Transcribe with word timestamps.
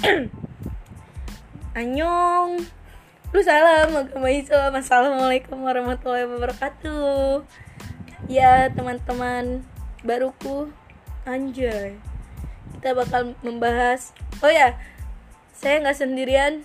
Anyong 1.76 2.64
Lu 3.30 3.40
salam 3.44 3.92
agama 3.92 4.32
Islam 4.32 4.72
Assalamualaikum 4.72 5.60
warahmatullahi 5.60 6.24
wabarakatuh. 6.24 7.44
Ya 8.24 8.72
teman-teman 8.72 9.60
baruku 10.00 10.72
Anjay 11.28 12.00
Kita 12.78 12.96
bakal 12.96 13.36
membahas 13.44 14.16
Oh 14.40 14.48
ya 14.48 14.80
Saya 15.52 15.84
nggak 15.84 16.00
sendirian. 16.00 16.64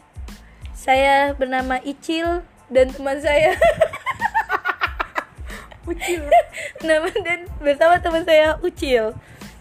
Saya 0.71 1.36
bernama 1.36 1.83
Icil 1.83 2.47
Dan 2.71 2.95
teman 2.95 3.20
saya. 3.20 3.59
Ucil. 5.91 6.23
Nama 6.88 7.09
dan 7.21 7.45
bersama 7.61 8.02
teman 8.02 8.25
saya 8.25 8.57
Ucil. 8.64 9.14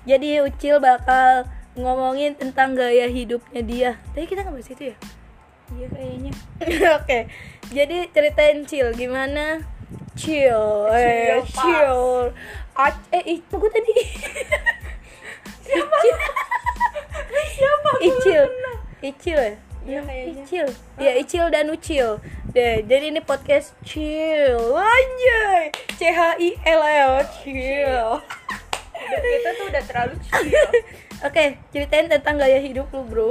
Jadi 0.09 0.41
Ucil 0.41 0.81
bakal 0.81 1.45
ngomongin 1.75 2.39
tentang 2.39 2.79
gaya 2.79 3.11
hidupnya 3.11 3.63
dia 3.63 3.91
Tadi 4.15 4.27
kita 4.31 4.47
nggak 4.47 4.55
bahas 4.55 4.71
itu 4.71 4.85
ya? 4.95 4.97
Iya 5.75 5.87
kayaknya 5.91 6.33
Oke, 7.01 7.19
jadi 7.73 7.97
ceritain 8.13 8.63
Cil 8.69 8.95
gimana? 8.95 9.65
Cil, 10.15 10.87
eh, 10.95 11.43
Chill, 11.43 11.51
Cil. 11.51 11.99
Eh, 13.11 13.25
itu 13.35 13.55
gue 13.59 13.71
tadi. 13.71 13.95
Siapa? 15.67 15.97
Siapa? 17.55 17.91
Icil, 17.99 18.45
Icil 19.03 19.39
ya? 19.41 19.55
Iya 19.85 20.01
kayaknya 20.01 20.43
Icil, 20.49 20.67
ya 20.97 21.13
Icil 21.19 21.45
dan 21.53 21.67
Ucil. 21.69 22.09
Deh, 22.55 22.87
jadi 22.87 23.11
ini 23.11 23.21
podcast 23.21 23.75
Chill, 23.83 24.57
anjay. 24.73 25.75
C 25.99 26.09
H 26.09 26.39
I 26.39 26.49
L 26.63 26.83
L, 26.87 27.13
Chill. 27.43 28.23
Hidup 29.15 29.31
kita 29.31 29.51
tuh 29.55 29.67
udah 29.71 29.83
terlalu 29.87 30.15
chill 30.21 30.47
Oke, 31.31 31.45
ceritain 31.71 32.11
tentang 32.11 32.35
gaya 32.37 32.59
hidup 32.59 32.91
lu, 32.91 33.07
bro. 33.07 33.31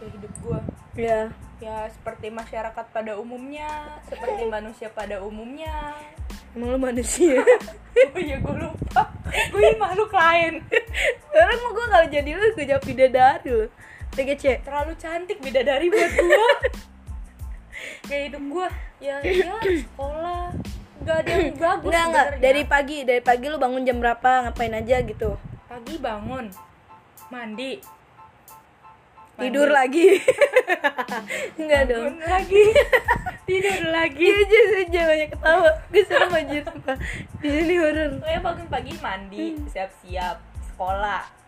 Ya 0.00 0.06
hidup 0.08 0.32
gua 0.40 0.60
Ya, 0.96 1.20
Ya 1.60 1.76
seperti 1.92 2.32
masyarakat 2.32 2.86
pada 2.90 3.12
umumnya 3.20 3.68
Seperti 4.08 4.48
manusia 4.56 4.88
pada 4.88 5.20
umumnya 5.20 5.92
emang 6.50 6.74
lu 6.74 6.78
manusia. 6.82 7.44
Oh 8.10 8.18
iya 8.18 8.40
gue 8.40 8.54
lupa 8.56 9.06
Gue 9.52 9.60
ini 9.60 9.76
makhluk 9.76 10.10
lain 10.10 10.64
Sekarang 11.28 11.58
mau 11.62 11.70
gue 11.70 11.86
kalau 11.86 12.06
jadi 12.08 12.30
lu, 12.32 12.46
gue 12.56 12.64
jadi 12.64 12.80
bidadari 12.80 13.50
lu. 13.50 13.66
TGC. 14.10 14.64
Terlalu 14.66 14.92
cantik 14.98 15.38
beda 15.38 15.60
dari 15.62 15.86
buat 15.86 16.10
gua 16.16 16.48
Kayak 18.08 18.22
hidup 18.32 18.42
gua 18.50 18.68
Ya 18.98 19.20
ya 19.22 19.54
sekolah 19.62 20.39
Gak 21.10 21.26
ada 21.26 21.32
yang 21.34 21.58
bagus 21.66 21.90
Enggak 21.90 22.04
enggak, 22.06 22.26
dari 22.38 22.62
pagi, 22.62 22.98
dari 23.02 23.22
pagi 23.22 23.44
lu 23.50 23.58
bangun 23.58 23.82
jam 23.82 23.98
berapa, 23.98 24.30
ngapain 24.46 24.74
aja 24.78 24.96
gitu. 25.02 25.34
Pagi 25.66 25.94
bangun 25.98 26.46
Mandi 27.34 27.82
Tidur 29.40 29.72
lagi. 29.72 30.20
Enggak 31.60 31.88
dong. 31.88 32.20
Lagi 32.20 32.64
Tidur 33.48 33.82
lagi 33.88 34.20
Iya 34.20 34.36
aja 34.44 34.58
aja 34.84 35.00
banyak 35.08 35.28
ketawa. 35.32 35.70
Gue 35.88 36.04
serem 36.04 36.32
aja 36.36 36.56
sumpah. 36.68 36.96
Di 37.40 37.48
sini 37.48 37.74
horor. 37.80 38.20
Pokoknya 38.20 38.40
bangun 38.44 38.66
pagi 38.68 38.92
mandi, 39.00 39.56
siap-siap, 39.72 40.36
sekolah 40.68 41.39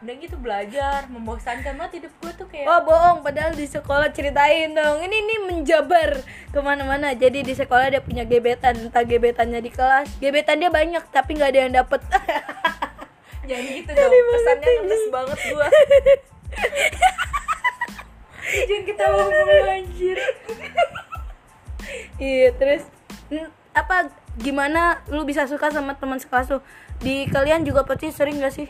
Udah 0.00 0.14
gitu 0.16 0.36
belajar, 0.40 1.04
membosankan 1.12 1.76
banget 1.76 2.00
hidup 2.00 2.12
gue 2.24 2.32
tuh 2.40 2.46
kayak 2.48 2.64
Oh 2.64 2.80
bohong, 2.88 3.20
padahal 3.20 3.52
di 3.52 3.68
sekolah 3.68 4.08
ceritain 4.16 4.72
dong. 4.72 5.04
Ini 5.04 5.12
ini 5.12 5.34
menjabar 5.44 6.24
ke 6.48 6.58
mana-mana. 6.64 7.12
Jadi 7.12 7.44
di 7.44 7.52
sekolah 7.52 7.92
dia 7.92 8.00
punya 8.00 8.24
gebetan, 8.24 8.88
entah 8.88 9.04
gebetannya 9.04 9.60
di 9.60 9.68
kelas. 9.68 10.08
Gebetan 10.16 10.56
dia 10.64 10.72
banyak, 10.72 11.04
tapi 11.12 11.36
nggak 11.36 11.50
ada 11.52 11.60
yang 11.68 11.72
dapet. 11.84 12.00
Jangan 13.48 13.66
gitu 13.72 13.90
dong, 13.90 14.12
pesannya 14.12 14.68
ngenes 14.68 15.04
banget 15.08 15.38
gue 15.48 15.68
Jangan 18.50 18.84
ketawa 18.84 19.22
mulu 19.30 19.64
anjir 19.70 20.18
Iya, 22.20 22.54
terus 22.54 22.82
mm, 23.32 23.48
apa 23.74 24.12
gimana 24.38 25.02
lu 25.10 25.24
bisa 25.26 25.48
suka 25.48 25.72
sama 25.72 25.96
teman 25.98 26.20
sekelas 26.20 26.52
lu? 26.52 26.58
Di 27.00 27.26
kalian 27.26 27.66
juga 27.66 27.82
pasti 27.82 28.12
sering 28.12 28.38
gak 28.38 28.54
sih? 28.54 28.68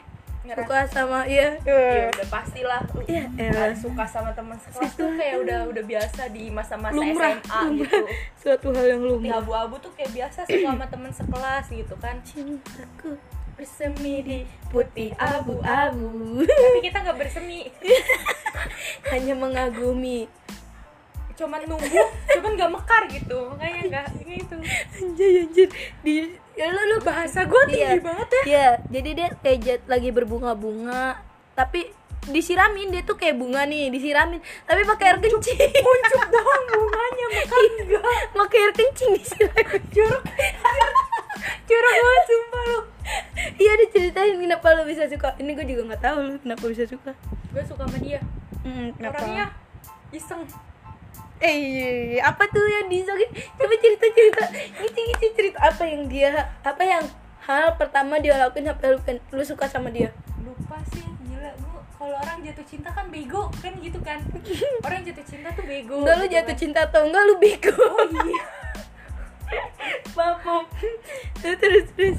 Suka 0.52 0.78
sama 0.84 1.18
iya. 1.24 1.54
Ya 1.60 2.08
udah 2.08 2.26
pastilah 2.28 2.80
Iya, 3.02 3.24
Ada 3.32 3.42
elah. 3.64 3.74
suka 3.74 4.04
sama 4.04 4.30
teman 4.30 4.56
sekelas 4.56 4.92
tuh 4.92 5.10
kayak 5.14 5.36
udah 5.40 5.58
udah 5.66 5.84
biasa 5.84 6.22
di 6.28 6.46
masa-masa 6.48 6.94
SMA 6.94 7.02
lumrah. 7.02 7.34
gitu 7.76 7.98
Suatu 8.36 8.66
hal 8.70 8.86
yang 8.88 9.02
lumrah. 9.02 9.38
abu-abu 9.38 9.74
tuh 9.78 9.92
kayak 9.92 10.10
biasa 10.12 10.38
suka 10.44 10.68
sama 10.68 10.86
teman 10.86 11.10
sekelas 11.10 11.64
gitu 11.68 11.94
kan 11.96 12.16
Cintaku 12.22 13.14
Bersemi 13.52 14.14
di 14.20 14.38
putih 14.66 15.12
abu-abu 15.14 15.60
abu 15.60 16.40
Tapi 16.42 16.78
kita 16.80 16.98
nggak 17.00 17.18
bersemi 17.18 17.68
hanya 19.12 19.34
mengagumi 19.34 20.24
cuman 21.40 21.64
nunggu 21.64 22.04
cuman 22.36 22.50
nggak 22.60 22.72
mekar 22.76 23.02
gitu. 23.08 23.38
Makanya 23.56 23.80
nggak 23.88 24.06
gitu 24.20 24.54
anjay 25.00 25.32
anjir 25.46 25.68
di 26.04 26.14
ya 26.54 26.66
lu, 26.68 26.82
lu 26.92 26.96
bahasa 27.00 27.48
gue 27.48 27.62
tinggi 27.72 28.00
banget 28.04 28.28
ya. 28.28 28.42
Iya, 28.44 28.68
jadi 28.92 29.10
dia 29.16 29.28
kayak 29.40 29.58
jet 29.64 29.82
lagi 29.88 30.12
berbunga-bunga. 30.12 31.24
Tapi 31.56 31.88
disiramin 32.28 32.92
dia 32.92 33.00
tuh 33.00 33.16
kayak 33.16 33.40
bunga 33.40 33.64
nih 33.64 33.88
disiramin. 33.88 34.44
Tapi 34.68 34.84
pakai 34.84 35.04
air 35.08 35.18
kencing. 35.24 35.56
kuncup 35.56 36.22
doang 36.34 36.64
bunganya 36.68 37.26
mekar 37.32 37.62
enggak 37.64 38.04
pakai 38.36 38.58
air 38.60 38.72
kencing 38.76 39.10
disiramin. 39.16 39.82
Jorok. 39.88 40.22
Jorok 41.64 41.94
banget 41.96 42.24
sumpah 42.28 42.62
lu. 42.68 42.80
Iya 43.56 43.72
diceritain 43.80 44.36
kenapa 44.36 44.66
lu 44.76 44.82
bisa 44.84 45.08
suka. 45.08 45.32
Ini 45.40 45.50
gue 45.56 45.66
juga 45.66 45.82
nggak 45.94 46.02
tahu 46.04 46.16
lu 46.20 46.32
kenapa 46.44 46.64
bisa 46.68 46.84
suka. 46.84 47.12
Gue 47.50 47.62
suka 47.64 47.88
sama 47.88 47.98
dia. 47.98 48.20
Kenapa? 48.60 49.24
Orangnya 49.24 49.46
iseng 50.12 50.44
eh 51.40 51.56
iya, 51.56 52.20
apa 52.20 52.44
tuh 52.52 52.60
yang 52.68 52.86
disogin 52.92 53.32
coba 53.56 53.74
cerita 53.80 54.06
cerita. 54.12 54.44
Gitu 54.76 54.98
gitu 55.08 55.26
cerita. 55.32 55.58
Apa 55.64 55.82
yang 55.88 56.04
dia 56.04 56.30
apa 56.60 56.82
yang 56.84 57.04
hal 57.48 57.74
pertama 57.80 58.20
dia 58.20 58.36
lakuin 58.36 58.68
sampai 58.68 58.92
lu, 58.92 59.00
lu 59.08 59.42
suka 59.42 59.64
sama 59.64 59.88
dia? 59.88 60.12
Lupa 60.44 60.76
sih 60.92 61.00
gila. 61.24 61.50
Gue 61.56 61.80
kalau 61.96 62.16
orang 62.20 62.44
jatuh 62.44 62.66
cinta 62.68 62.92
kan 62.92 63.08
bego 63.08 63.48
kan 63.64 63.72
gitu 63.80 63.98
kan? 64.04 64.20
Orang 64.86 65.00
jatuh 65.00 65.24
cinta 65.24 65.48
tuh 65.56 65.64
bego 65.64 66.04
enggak 66.04 66.16
lu 66.20 66.24
gitu 66.28 66.34
jatuh 66.36 66.54
kan. 66.54 66.60
cinta 66.60 66.80
atau 66.84 67.00
enggak 67.08 67.22
lu 67.24 67.34
bego. 67.40 67.76
Oh 67.76 68.08
iya. 68.28 68.42
Maaf 70.16 70.68
terus 71.40 71.56
terus 71.56 71.88
terus. 71.96 72.18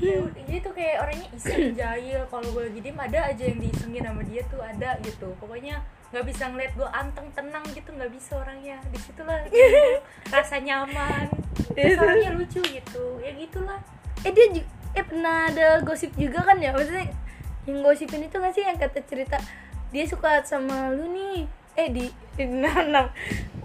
Ya 0.00 0.20
dia 0.48 0.58
tuh 0.64 0.72
kayak 0.72 0.96
orangnya 1.04 1.28
iseng 1.36 1.76
jahil. 1.76 2.20
Kalau 2.32 2.48
gue 2.56 2.62
lagi 2.72 2.80
diem 2.80 2.96
ada 2.96 3.20
aja 3.28 3.42
yang 3.44 3.60
diisengin 3.60 4.04
sama 4.04 4.22
dia 4.24 4.42
tuh 4.48 4.60
ada 4.64 4.96
gitu. 5.04 5.28
Pokoknya 5.36 5.84
nggak 6.06 6.24
bisa 6.24 6.48
ngeliat 6.48 6.72
gue 6.72 6.88
anteng 6.88 7.28
tenang 7.34 7.64
gitu 7.70 7.90
nggak 7.90 8.10
bisa 8.10 8.38
orangnya. 8.38 8.78
Di 8.88 8.98
situlah 8.98 9.42
gitu, 9.46 9.60
rasa 10.34 10.56
nyaman. 10.58 11.26
Terus 11.74 11.98
orangnya 11.98 12.30
lucu 12.32 12.60
gitu. 12.62 13.04
Ya 13.20 13.30
gitulah. 13.34 13.80
Eh 14.22 14.30
dia 14.30 14.46
juga 14.50 14.68
eh 14.96 15.04
pernah 15.04 15.50
ada 15.50 15.84
gosip 15.84 16.14
juga 16.16 16.40
kan 16.40 16.56
ya? 16.56 16.72
Maksudnya 16.72 17.10
yang 17.66 17.82
gosipin 17.82 18.24
itu 18.24 18.36
nggak 18.38 18.54
sih 18.54 18.64
yang 18.64 18.78
kata 18.78 19.02
cerita 19.04 19.36
dia 19.90 20.04
suka 20.06 20.40
sama 20.46 20.88
lu 20.90 21.10
nih. 21.12 21.44
Eh 21.76 21.88
di 21.92 22.04
di 22.36 22.44
nanam 22.64 23.12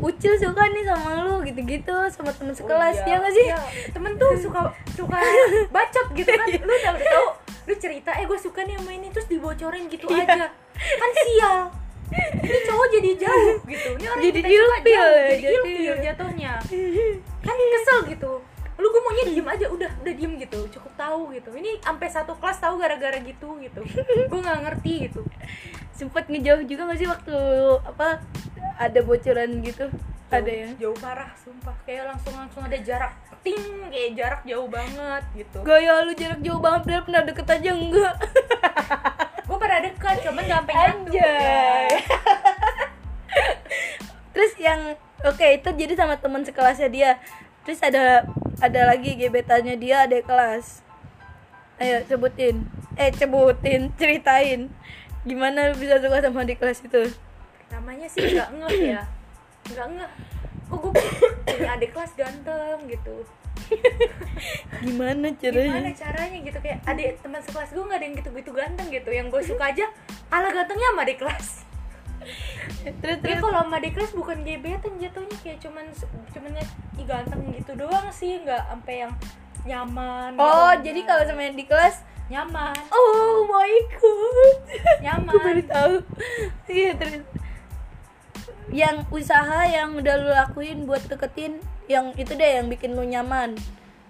ucil 0.01 0.33
suka 0.35 0.65
nih 0.67 0.83
sama 0.83 1.21
lu 1.23 1.39
gitu-gitu 1.45 1.95
sama 2.09 2.33
temen 2.33 2.51
sekelas. 2.51 2.99
Oh, 2.99 3.07
ya 3.07 3.15
nggak 3.21 3.31
sih? 3.31 3.47
Iya, 3.47 3.59
temen 3.93 4.17
tuh 4.17 4.33
suka 4.35 4.73
suka 4.91 5.19
bacot 5.69 6.07
gitu 6.17 6.27
kan. 6.27 6.47
Lu 6.67 6.73
udah 6.73 6.91
udah 6.97 7.07
tahu 7.07 7.27
lu 7.69 7.77
cerita 7.77 8.09
eh 8.17 8.25
gue 8.25 8.39
suka 8.41 8.65
nih 8.65 8.75
sama 8.75 8.91
ini. 8.91 9.07
Terus 9.13 9.29
dibocorin 9.29 9.85
gitu 9.87 10.09
Iya. 10.09 10.25
aja. 10.25 10.45
Kan 10.75 11.11
sial 11.15 11.57
ini 12.11 12.59
cowok 12.67 12.87
jadi 12.91 13.11
jauh 13.27 13.55
gitu. 13.71 13.89
Ini 13.95 14.05
orang 14.11 14.23
Jadi 14.23 14.39
ilfil 14.43 14.65
jauh, 14.83 15.15
ya, 15.15 15.35
jadi 15.39 15.55
ilfil 15.55 15.97
jatuhnya. 16.03 16.53
Kan 17.47 17.55
kesel 17.57 17.99
gitu. 18.11 18.31
Lu 18.81 18.87
gue 18.89 19.01
maunya 19.05 19.23
diem 19.29 19.47
aja 19.47 19.65
udah 19.69 19.91
udah 20.01 20.13
diem 20.13 20.33
gitu. 20.41 20.59
Cukup 20.73 20.93
tahu 20.97 21.21
gitu. 21.37 21.49
Ini 21.53 21.79
sampai 21.79 22.07
satu 22.09 22.33
kelas 22.37 22.59
tahu 22.59 22.81
gara-gara 22.81 23.17
gitu 23.21 23.57
gitu. 23.61 23.81
Gue 24.27 24.39
nggak 24.41 24.59
ngerti 24.67 24.93
gitu. 25.09 25.21
Sempet 25.93 26.27
ngejauh 26.27 26.65
juga 26.65 26.89
nggak 26.89 26.99
sih 26.99 27.09
waktu 27.09 27.37
apa 27.85 28.19
ada 28.81 28.99
bocoran 29.05 29.61
gitu? 29.61 29.85
Ada 30.31 30.47
ya? 30.47 30.67
jauh 30.87 30.97
parah 30.97 31.31
sumpah. 31.39 31.75
Kayak 31.85 32.15
langsung 32.15 32.33
langsung 32.35 32.63
ada 32.65 32.79
jarak 32.81 33.13
ting 33.41 33.89
kayak 33.89 34.11
jarak 34.13 34.41
jauh 34.45 34.69
banget 34.69 35.23
gitu. 35.33 35.59
Gaya 35.65 36.05
lu 36.05 36.13
jarak 36.13 36.39
jauh 36.45 36.61
banget 36.61 36.81
padahal 36.85 37.03
pernah 37.09 37.23
deket 37.25 37.47
aja 37.49 37.71
enggak 37.73 38.15
dekat 39.83 40.15
cuman 40.25 40.43
gak 40.45 40.57
sampai 40.61 40.73
nyatu 40.73 40.89
Anjay. 41.09 41.87
terus 44.33 44.53
yang 44.57 44.81
oke 45.25 45.45
itu 45.45 45.69
jadi 45.75 45.93
sama 45.97 46.15
teman 46.17 46.45
sekelasnya 46.45 46.89
dia. 46.89 47.11
Terus 47.65 47.81
ada 47.81 48.25
ada 48.61 48.81
lagi 48.89 49.17
gebetannya 49.17 49.77
dia 49.77 50.05
ada 50.05 50.17
kelas. 50.21 50.81
Ayo 51.81 52.05
sebutin. 52.05 52.65
Eh 52.97 53.09
sebutin 53.13 53.89
ceritain. 53.99 54.69
Gimana 55.25 55.73
bisa 55.77 56.01
suka 56.01 56.21
sama 56.21 56.45
di 56.45 56.57
kelas 56.57 56.81
itu? 56.81 57.13
Namanya 57.69 58.07
sih 58.09 58.21
nggak 58.21 58.49
ngeh 58.57 58.77
ya. 58.97 59.03
Nggak 59.69 59.87
ngeh. 59.97 60.11
Kok 60.71 60.77
gue 60.87 60.91
punya 61.43 61.75
adik 61.75 61.91
kelas 61.91 62.15
ganteng 62.15 62.79
gitu 62.87 63.27
gimana 64.81 65.27
gimana 65.41 65.89
caranya 65.91 65.93
caranya 65.93 66.37
gitu? 66.43 66.57
Kayak 66.59 66.79
adik 66.87 67.21
teman 67.21 67.41
sekelas 67.43 67.69
gue 67.71 67.83
nggak 67.83 67.99
ada 67.99 68.05
yang 68.05 68.15
gitu-gitu 68.19 68.51
ganteng 68.51 68.87
gitu. 68.89 69.09
Yang 69.09 69.27
gue 69.31 69.41
suka 69.55 69.63
aja 69.71 69.85
ala 70.33 70.49
gantengnya 70.51 70.87
sama 70.91 71.01
adik 71.07 71.17
kelas. 71.21 71.47
Terus 73.01 73.17
terus? 73.25 73.41
kalau 73.41 73.65
sama 73.65 73.81
di 73.81 73.89
kelas 73.89 74.11
bukan 74.13 74.37
gebetan 74.45 74.93
jatuhnya. 75.01 75.37
Kayak 75.41 75.59
cuman 75.65 75.85
cuman 76.33 76.51
ih 76.61 77.05
ganteng 77.05 77.41
gitu 77.53 77.71
doang 77.73 78.07
sih. 78.13 78.37
Nggak 78.41 78.61
sampai 78.69 78.95
yang 79.07 79.13
nyaman 79.61 80.41
oh 80.41 80.73
gitu. 80.73 80.89
jadi 80.89 80.99
kalau 81.05 81.23
sama 81.29 81.41
yang 81.45 81.57
di 81.57 81.65
kelas? 81.69 81.95
Nyaman. 82.31 82.75
Oh 82.95 83.43
my 83.43 83.73
god. 83.99 84.57
Nyaman. 85.03 85.29
aku 85.29 85.37
baru 85.43 85.63
tahu. 85.67 85.95
Iya 86.71 86.91
terus. 86.95 87.25
Yang 88.71 88.97
usaha 89.11 89.67
yang 89.67 89.99
udah 89.99 90.15
lu 90.15 90.31
lakuin 90.31 90.87
buat 90.87 91.03
deketin 91.11 91.59
yang 91.91 92.15
itu 92.15 92.31
deh 92.31 92.63
yang 92.63 92.71
bikin 92.71 92.95
lu 92.95 93.03
nyaman. 93.03 93.59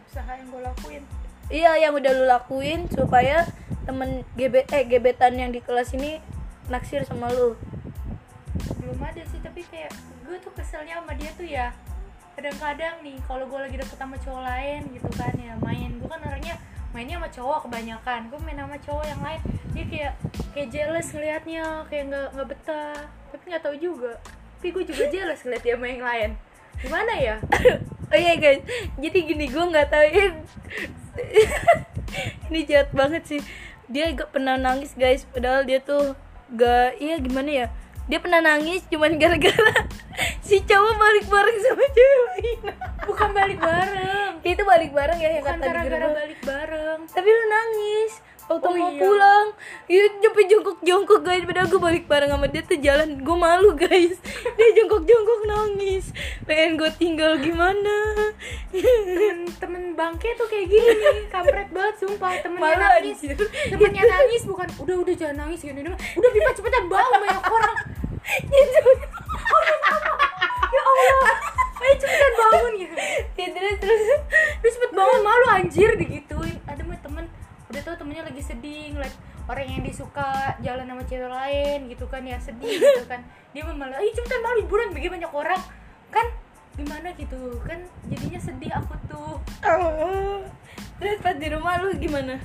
Usaha 0.05 0.31
yang 0.37 0.47
gue 0.53 0.61
lakuin. 0.61 1.03
Iya 1.51 1.71
yang 1.81 1.93
udah 1.97 2.11
lu 2.13 2.25
lakuin 2.29 2.85
supaya 2.93 3.43
temen 3.83 4.21
gebet 4.37 4.69
eh 4.69 4.85
gebetan 4.85 5.35
yang 5.35 5.49
di 5.49 5.59
kelas 5.59 5.97
ini 5.97 6.21
naksir 6.69 7.01
sama 7.03 7.33
lu. 7.33 7.57
Belum 8.77 9.01
ada 9.01 9.23
sih 9.25 9.41
tapi 9.41 9.65
kayak 9.67 9.91
gue 10.29 10.37
tuh 10.39 10.53
keselnya 10.53 11.01
sama 11.01 11.17
dia 11.17 11.31
tuh 11.33 11.47
ya 11.49 11.73
kadang-kadang 12.37 13.03
nih 13.03 13.19
kalau 13.27 13.43
gue 13.43 13.59
lagi 13.59 13.75
deket 13.75 13.97
sama 13.99 14.15
cowok 14.21 14.41
lain 14.45 14.81
gitu 14.93 15.09
kan 15.17 15.33
ya 15.35 15.53
main. 15.59 15.89
Gue 15.97 16.07
kan 16.07 16.21
orangnya 16.21 16.55
mainnya 16.93 17.17
sama 17.17 17.29
cowok 17.33 17.59
kebanyakan. 17.67 18.19
Gue 18.29 18.39
main 18.45 18.59
sama 18.61 18.77
cowok 18.77 19.05
yang 19.09 19.21
lain. 19.25 19.41
Dia 19.73 19.85
kayak 19.89 20.13
kayak 20.53 20.69
jealous 20.69 21.07
ngelihatnya 21.11 21.65
kayak 21.89 22.03
nggak 22.13 22.27
nggak 22.37 22.47
betah. 22.47 22.99
Tapi 23.33 23.43
nggak 23.49 23.63
tahu 23.65 23.75
juga. 23.75 24.13
Tapi 24.61 24.67
gue 24.69 24.83
juga 24.93 25.03
jealous 25.09 25.41
ngeliat 25.41 25.63
dia 25.65 25.75
sama 25.75 25.89
yang 25.89 26.05
lain 26.05 26.31
gimana 26.81 27.13
ya? 27.17 27.37
Oh 28.11 28.19
iya 28.19 28.35
guys. 28.35 28.59
Jadi 28.99 29.23
gini 29.23 29.47
gue 29.47 29.65
nggak 29.71 29.87
tahu 29.87 30.03
ini 30.03 30.35
ini 32.51 32.59
jahat 32.67 32.91
banget 32.91 33.23
sih. 33.23 33.39
Dia 33.87 34.11
gak 34.11 34.35
pernah 34.35 34.59
nangis 34.59 34.91
guys. 34.99 35.23
Padahal 35.31 35.63
dia 35.63 35.79
tuh 35.79 36.19
gak 36.51 36.99
iya 36.99 37.23
gimana 37.23 37.47
ya? 37.47 37.67
Dia 38.11 38.19
pernah 38.19 38.43
nangis 38.43 38.83
cuman 38.91 39.15
gara-gara 39.15 39.87
si 40.47 40.59
cowok 40.59 40.93
balik 40.99 41.25
bareng 41.31 41.57
sama 41.63 41.85
cewek. 41.87 42.19
Lain 42.27 42.59
bukan 43.07 43.29
balik 43.31 43.59
bareng. 43.63 44.33
Itu 44.43 44.63
balik 44.67 44.91
bareng 44.91 45.19
ya 45.23 45.29
yang 45.31 45.43
bukan 45.47 45.55
kata 45.55 45.65
gara-gara 45.71 46.07
balik 46.11 46.39
bareng. 46.43 46.99
Tapi 47.07 47.27
lu 47.31 47.43
nangis 47.47 48.11
waktu 48.51 48.67
Oh 48.67 48.75
mau 48.75 48.91
iya. 48.91 48.99
pulang 48.99 49.47
itu 49.87 50.15
sampai 50.19 50.43
jongkok-jongkok 50.47 51.19
guys. 51.21 51.43
Padahal 51.43 51.67
gue 51.67 51.81
balik 51.81 52.03
bareng 52.07 52.31
sama 52.31 52.47
dia 52.47 52.63
tuh 52.63 52.79
jalan 52.79 53.09
gue 53.19 53.37
malu 53.37 53.71
guys. 53.73 54.15
Dia 54.57 54.67
jongkok-jongkok 54.77 55.39
nangis. 55.47 56.05
Pengen 56.43 56.75
gue 56.75 56.91
tinggal 56.95 57.39
gimana? 57.39 57.95
Temen 58.71 59.47
temen 59.57 59.83
bangke 59.93 60.31
tuh 60.35 60.47
kayak 60.47 60.67
gini 60.67 60.91
nih. 60.91 61.17
Kampret 61.27 61.69
banget 61.71 61.95
sumpah. 61.99 62.31
Temennya 62.39 62.63
Malu 62.63 62.79
nangis. 62.79 63.17
anjir. 63.19 63.37
temennya 63.71 64.03
nangis 64.13 64.41
bukan 64.43 64.67
udah 64.79 64.95
udah 64.99 65.15
jangan 65.15 65.35
nangis 65.47 65.59
gini 65.61 65.79
gini. 65.79 65.89
Udah 65.91 66.29
pipa 66.29 66.51
cepetan 66.51 66.85
bawa 66.87 67.15
banyak 67.17 67.45
orang. 67.47 67.75
Ya 70.71 70.81
Allah. 70.81 71.35
Ayo 71.81 71.93
cepetan 71.97 72.31
bangun 72.37 72.73
gitu. 72.79 72.95
Ya 73.35 73.47
terus 73.51 73.75
terus. 73.81 74.01
Terus 74.61 74.73
cepet 74.77 74.91
bangun 74.93 75.19
malu 75.19 75.45
anjir 75.49 75.89
digituin 75.97 76.20
orang 79.51 79.67
yang 79.67 79.83
disuka 79.83 80.55
jalan 80.63 80.87
sama 80.87 81.03
cewek 81.03 81.27
lain 81.27 81.79
gitu 81.91 82.05
kan 82.07 82.23
ya 82.23 82.39
sedih 82.39 82.79
gitu 82.79 83.03
kan. 83.05 83.19
Dia 83.53 83.67
mah 83.67 83.75
malah 83.75 83.99
ayo 83.99 84.09
cepetan 84.15 84.39
malu 84.39 84.63
liburan 84.63 84.95
bagi 84.95 85.11
banyak 85.11 85.31
orang. 85.31 85.59
Kan 86.07 86.27
gimana 86.79 87.11
gitu 87.19 87.59
kan 87.67 87.83
jadinya 88.07 88.39
sedih 88.39 88.71
aku 88.71 88.95
tuh. 89.11 89.35
Terus 91.03 91.19
pas 91.19 91.35
di 91.35 91.47
rumah 91.51 91.83
lu 91.83 91.91
gimana? 91.99 92.39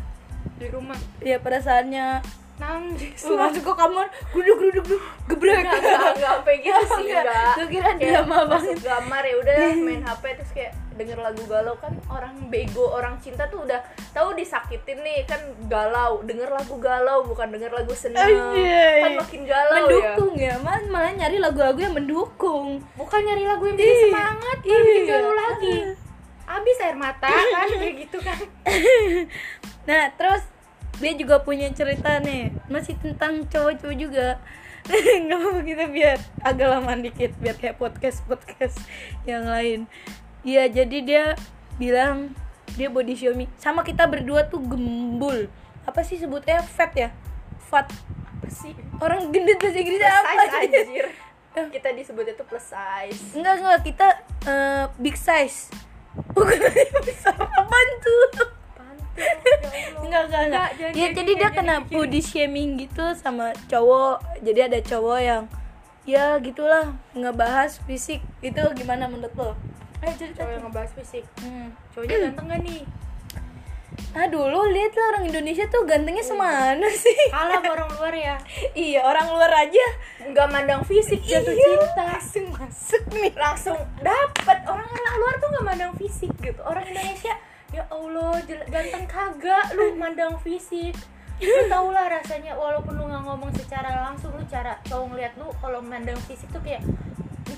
Di 0.59 0.67
rumah. 0.67 0.99
Ya 1.23 1.39
perasaannya 1.39 2.25
nangis. 2.57 3.21
Lu 3.29 3.37
masuk 3.39 3.63
ke 3.63 3.73
kamar 3.77 4.07
gruduk 4.33 4.57
gruduk 4.59 4.85
gruduk 4.89 5.03
gebrek 5.29 5.61
enggak, 5.63 5.77
enggak 5.77 6.17
sampai 6.17 6.55
gitu 6.65 6.85
sih, 6.99 7.13
enggak. 7.13 7.69
kira 7.69 7.91
drama 8.01 8.39
masuk 8.49 8.75
banget. 8.81 8.89
kamar 8.89 9.23
ya 9.23 9.35
udah 9.45 9.57
main 9.77 10.03
HP 10.03 10.25
terus 10.41 10.53
kayak 10.57 10.73
denger 10.97 11.21
lagu 11.21 11.45
galau 11.47 11.77
kan 11.77 11.93
orang 12.09 12.49
bego, 12.49 12.93
orang 12.97 13.21
cinta 13.21 13.47
tuh 13.47 13.69
udah 13.69 13.81
tahu 14.11 14.33
disakitin 14.35 15.05
nih 15.05 15.23
kan 15.29 15.39
galau, 15.69 16.25
denger 16.25 16.49
lagu 16.49 16.77
galau 16.81 17.23
bukan 17.29 17.53
denger 17.53 17.73
lagu 17.73 17.93
seneng. 17.93 18.25
Kan 19.05 19.13
makin 19.21 19.43
galau 19.45 19.77
ya. 19.77 19.81
mendukung 19.85 20.33
ya, 20.35 20.55
man 20.65 20.83
malah 20.89 21.13
nyari 21.13 21.37
lagu-lagu 21.37 21.79
yang 21.79 21.95
mendukung 21.95 22.81
Bukan 22.97 23.21
nyari 23.23 23.45
lagu 23.45 23.69
yang 23.69 23.77
bikin 23.77 23.97
semangat, 24.11 24.59
malah 24.65 24.83
bikin 24.83 25.05
galau 25.07 25.33
lagi. 25.37 25.77
Abis 26.47 26.77
air 26.83 26.97
mata 26.97 27.29
kan 27.55 27.69
kayak 27.77 27.95
gitu 28.09 28.19
kan. 28.25 28.41
nah 29.89 30.11
terus 30.17 30.43
dia 30.97 31.13
juga 31.13 31.45
punya 31.45 31.69
cerita 31.77 32.19
nih 32.25 32.57
masih 32.73 32.97
tentang 32.97 33.45
cowok-cowok 33.53 33.97
juga 34.01 34.41
nggak 35.27 35.39
apa 35.43 35.61
kita 35.67 35.85
biar 35.91 36.19
agak 36.41 36.69
lama 36.71 36.93
dikit 36.97 37.35
biar 37.43 37.57
kayak 37.59 37.77
podcast 37.77 38.23
podcast 38.25 38.79
yang 39.27 39.45
lain 39.45 39.91
Iya 40.47 40.71
jadi 40.71 40.99
dia 41.03 41.25
bilang 41.75 42.31
dia 42.79 42.87
body 42.87 43.19
shaming 43.19 43.51
sama 43.59 43.83
kita 43.83 44.07
berdua 44.07 44.47
tuh 44.47 44.63
gembul. 44.63 45.51
Apa 45.83 46.07
sih 46.07 46.23
sebutnya? 46.23 46.63
Fat 46.63 46.95
ya? 46.95 47.11
Fat. 47.67 47.91
Apa 48.31 48.47
sih? 48.47 48.71
orang 49.03 49.29
gendut 49.35 49.59
bahasa 49.59 49.79
Inggrisnya 49.83 50.07
Plus 50.07 50.23
apa 50.23 50.31
size 50.31 50.47
sih? 50.47 50.81
anjir. 50.87 51.07
Kita 51.75 51.89
disebutnya 51.99 52.35
tuh 52.39 52.47
plus 52.47 52.63
size. 52.69 53.35
enggak 53.35 53.55
enggak. 53.59 53.79
Kita 53.91 54.09
eh, 54.47 54.85
big 55.03 55.19
size. 55.19 55.75
Bukan 56.37 56.59
besar 57.03 57.35
apaan 57.35 57.89
tuh 58.01 58.49
Pantul, 58.73 59.59
ya 59.75 59.87
enggak 59.99 60.23
enggak 60.31 60.43
enggak. 60.47 60.69
Ya 60.95 61.07
jadi 61.11 61.27
gini, 61.27 61.41
dia 61.43 61.51
jangan 61.51 61.57
kena 61.59 61.77
body 61.91 62.21
shaming 62.23 62.71
gitu 62.79 63.03
sama 63.19 63.51
cowok. 63.67 64.23
Jadi 64.47 64.61
ada 64.63 64.79
cowok 64.79 65.19
yang 65.19 65.43
ya 66.07 66.39
gitulah. 66.39 66.95
Ngebahas 67.19 67.83
fisik. 67.83 68.23
Itu 68.47 68.63
gimana 68.79 69.11
menurut 69.11 69.35
lo 69.35 69.51
ayo 70.03 70.13
cerita 70.15 70.45
Cowok 70.45 70.53
yang 70.53 70.63
ngebahas 70.69 70.91
fisik. 70.93 71.25
hmm. 71.41 71.69
Cowoknya 71.93 72.17
ganteng 72.29 72.47
gak 72.49 72.61
nih? 72.63 72.83
ah 74.19 74.27
dulu 74.29 74.69
lihat 74.69 74.93
lah 74.93 75.07
orang 75.17 75.25
Indonesia 75.25 75.65
tuh 75.69 75.89
gantengnya 75.89 76.21
semana 76.21 76.85
sih? 76.93 77.17
Kalah 77.33 77.65
orang 77.65 77.89
luar 77.97 78.13
ya. 78.13 78.37
iya 78.89 79.01
orang 79.01 79.29
luar 79.33 79.49
aja. 79.49 79.87
Nggak 80.21 80.49
mandang 80.53 80.83
fisik. 80.85 81.21
Jatuh 81.25 81.53
Iya, 81.53 81.65
cinta. 81.65 82.03
Langsung 82.13 82.47
masuk 82.53 83.03
nih. 83.13 83.33
Langsung 83.33 83.79
dapat 84.01 84.59
orang 84.69 84.85
orang 84.85 85.17
luar 85.17 85.35
tuh 85.41 85.49
nggak 85.49 85.65
mandang 85.65 85.93
fisik 85.97 86.33
gitu. 86.45 86.61
Orang 86.61 86.85
Indonesia 86.85 87.35
ya 87.73 87.83
Allah 87.89 88.41
ganteng 88.69 89.05
kagak 89.09 89.73
lu 89.73 89.97
mandang 90.03 90.37
fisik. 90.45 90.93
Lu 91.37 91.69
tau 91.69 91.89
lah 91.93 92.09
rasanya 92.09 92.53
walaupun 92.57 92.97
lu 92.97 93.09
nggak 93.09 93.25
ngomong 93.25 93.53
secara 93.53 94.09
langsung 94.09 94.33
lu 94.33 94.45
cara 94.49 94.77
cowok 94.89 95.13
ngeliat 95.13 95.33
lu 95.37 95.49
kalau 95.61 95.81
mandang 95.81 96.17
fisik 96.25 96.49
tuh 96.49 96.61
kayak 96.61 96.81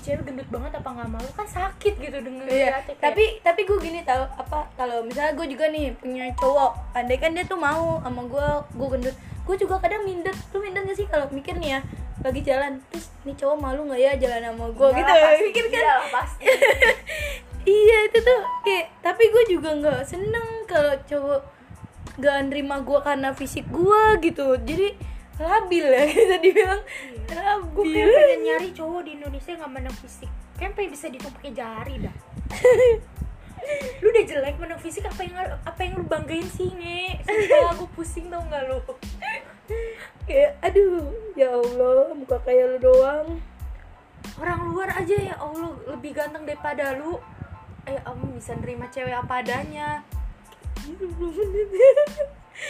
cewek 0.09 0.25
gendut 0.25 0.49
banget 0.49 0.71
apa 0.73 0.89
nggak 0.89 1.09
malu 1.13 1.29
kan 1.37 1.45
sakit 1.45 1.93
gitu 2.01 2.17
denger 2.17 2.45
Iya, 2.49 2.49
ngeliatnya, 2.49 2.93
kayak, 2.97 3.03
tapi 3.05 3.23
tapi 3.45 3.61
gue 3.63 3.77
gini 3.77 3.99
tau 4.01 4.25
apa 4.25 4.65
kalau 4.73 5.05
misalnya 5.05 5.37
gue 5.37 5.47
juga 5.47 5.69
nih 5.69 5.93
punya 5.93 6.25
cowok, 6.33 6.97
andai 6.97 7.21
kan 7.21 7.37
dia 7.37 7.45
tuh 7.45 7.61
mau 7.61 8.01
sama 8.01 8.25
gue, 8.25 8.47
gue 8.73 8.87
gendut, 8.97 9.15
gue 9.45 9.55
juga 9.55 9.77
kadang 9.77 10.01
minder, 10.01 10.33
lu 10.49 10.57
minder 10.57 10.81
gak 10.81 10.97
sih 10.97 11.05
kalau 11.05 11.29
mikir 11.29 11.53
nih 11.61 11.77
ya 11.77 11.81
lagi 12.19 12.41
jalan, 12.41 12.81
terus 12.89 13.13
nih 13.23 13.37
cowok 13.37 13.57
malu 13.61 13.85
nggak 13.87 14.01
ya 14.01 14.11
jalan 14.17 14.41
sama 14.43 14.65
gue 14.73 14.87
"Iyalah, 14.89 14.97
gitu, 14.97 15.13
pasti, 15.23 15.43
mikir 15.45 15.65
kan? 15.69 15.79
iyalah, 15.79 16.09
pasti. 16.09 16.43
Iya 17.69 17.97
itu 18.09 18.17
tuh 18.23 18.39
kayak, 18.65 18.85
tapi 19.05 19.23
gue 19.29 19.43
juga 19.45 19.69
nggak 19.77 20.01
seneng 20.01 20.65
kalau 20.65 20.95
cowok 21.05 21.41
gak 22.17 22.37
nerima 22.49 22.81
gue 22.81 22.99
karena 22.99 23.29
fisik 23.31 23.67
gue 23.69 24.01
gitu, 24.25 24.57
jadi 24.65 24.97
labil 25.39 25.85
ya 25.87 26.03
kita 26.11 26.35
dibilang 26.43 26.81
gue 26.83 27.83
labil. 27.85 27.95
kayak 27.95 28.11
pengen 28.11 28.41
nyari 28.43 28.69
cowok 28.75 29.01
di 29.07 29.11
Indonesia 29.15 29.49
yang 29.55 29.61
nggak 29.63 29.73
mandang 29.73 29.97
fisik. 30.03 30.31
Kayak 30.59 30.71
pengen 30.75 30.89
bisa 30.91 31.05
dihitung 31.07 31.33
pakai 31.39 31.51
jari 31.55 31.95
dah. 32.03 32.15
Lu 34.03 34.07
udah 34.11 34.23
jelek 34.27 34.55
mandang 34.59 34.81
fisik 34.83 35.07
apa 35.07 35.21
yang 35.23 35.35
apa 35.63 35.79
yang 35.83 35.93
lu 35.99 36.03
banggain 36.07 36.47
sih 36.47 36.71
nge? 36.73 37.23
Sumpah 37.27 37.73
gue 37.75 37.89
pusing 37.95 38.25
tau 38.31 38.41
nggak 38.47 38.63
lu? 38.71 38.79
Kayak, 40.25 40.51
aduh, 40.65 41.11
ya 41.35 41.53
Allah, 41.53 42.15
muka 42.15 42.39
kayak 42.43 42.75
lu 42.75 42.77
doang. 42.91 43.39
orang 44.39 44.71
luar 44.71 44.89
aja 44.95 45.15
ya 45.19 45.35
Allah 45.35 45.75
lebih 45.91 46.15
ganteng 46.15 46.47
daripada 46.47 46.95
lu. 46.95 47.19
Eh 47.83 47.99
kamu 47.99 48.39
bisa 48.39 48.55
nerima 48.55 48.87
cewek 48.87 49.11
apa 49.11 49.43
adanya 49.43 50.03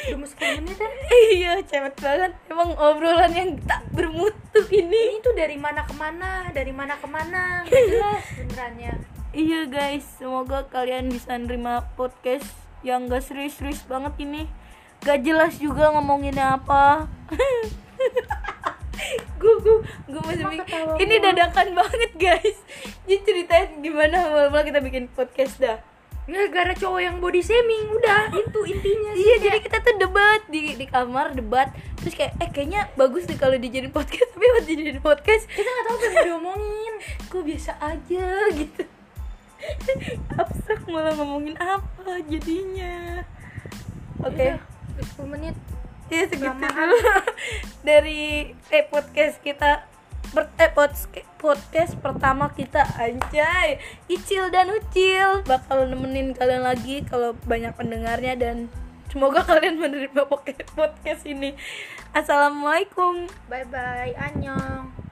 udah 0.10 0.18
mau 0.22 0.28
10 0.28 0.60
menit 0.64 0.78
ya 0.78 0.90
iya 1.38 1.54
cepet 1.66 1.96
banget. 2.00 2.32
Emang 2.48 2.72
obrolan 2.78 3.34
yang 3.34 3.58
tak 3.66 3.84
bermutu 3.92 4.62
ini. 4.70 5.18
Ini 5.18 5.22
tuh 5.26 5.34
dari 5.34 5.58
mana 5.58 5.86
ke 5.86 5.94
mana 5.98 6.50
dari 6.54 6.74
mana 6.74 6.96
ke 6.98 7.08
mana 7.10 7.64
nggak 7.66 7.84
jelas 7.90 8.24
benerannya 8.38 8.94
iya 9.34 9.70
guys. 9.70 10.06
Semoga 10.18 10.66
kalian 10.70 11.14
bisa 11.14 11.38
nerima 11.38 11.86
podcast 11.94 12.50
yang 12.82 13.12
gak 13.12 13.26
serius-serius 13.26 13.86
banget 13.86 14.14
ini. 14.24 14.44
Gak 15.06 15.24
jelas 15.24 15.62
juga 15.62 15.94
ngomonginnya 15.94 16.60
apa. 16.60 17.08
Gue 19.40 19.56
gue 19.64 19.78
gue 20.12 20.22
masih 20.28 20.46
mikir. 20.52 20.84
ini 21.00 21.16
dadakan 21.24 21.72
banget 21.72 22.12
guys. 22.20 22.58
Jadi 23.08 23.24
ceritain 23.24 23.80
gimana 23.80 24.28
awal-awal 24.28 24.68
kita 24.68 24.84
bikin 24.84 25.08
podcast 25.16 25.56
dah. 25.64 25.80
Nggak 26.28 26.48
gara 26.52 26.74
cowok 26.76 27.00
yang 27.00 27.16
body 27.24 27.40
shaming. 27.40 27.88
Udah 27.96 28.28
itu 28.36 28.60
intinya 28.68 29.12
sih 29.16 29.24
iya 29.24 29.36
jadi 29.40 29.60
di 30.50 30.76
di 30.76 30.86
kamar 30.90 31.38
debat. 31.38 31.72
Terus 32.02 32.14
kayak 32.18 32.34
eh 32.42 32.50
kayaknya 32.50 32.90
bagus 32.98 33.30
nih 33.30 33.38
kalau 33.38 33.56
dijadiin 33.56 33.94
podcast 33.94 34.30
tapi 34.34 34.46
buat 34.46 34.66
dijadiin 34.66 35.02
podcast. 35.02 35.44
Kita 35.48 35.70
nggak 35.70 35.86
tahu 35.86 35.96
apa 35.96 36.06
yang 36.06 36.18
diomongin. 36.28 36.94
Kok 37.30 37.44
biasa 37.46 37.72
aja 37.80 38.28
gitu. 38.58 38.84
Abstrak 40.42 40.82
malah 40.88 41.14
ngomongin 41.16 41.56
apa 41.60 42.20
jadinya. 42.28 43.24
Oke. 44.24 44.60
Udah, 44.60 45.06
10 45.24 45.34
menit. 45.38 45.56
Ya 46.10 46.26
segitu 46.26 46.66
dulu. 46.66 47.00
Dari 47.86 48.52
eh 48.74 48.84
podcast 48.90 49.38
kita 49.46 49.86
per, 50.34 50.50
eh 50.58 50.72
podcast, 50.74 51.26
podcast 51.38 51.92
pertama 52.02 52.50
kita 52.54 52.82
anjay. 52.98 53.78
Icil 54.10 54.50
dan 54.50 54.74
Ucil. 54.74 55.46
Bakal 55.46 55.90
nemenin 55.90 56.34
kalian 56.34 56.66
lagi 56.66 57.06
kalau 57.06 57.38
banyak 57.46 57.72
pendengarnya 57.78 58.34
dan 58.36 58.74
semoga 59.10 59.42
kalian 59.42 59.82
menerima 59.82 60.24
podcast 60.30 61.26
ini. 61.26 61.58
Assalamualaikum. 62.14 63.26
Bye 63.50 63.66
bye 63.70 64.14
annyeong 64.18 65.09